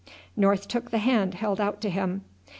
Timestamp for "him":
1.91-2.23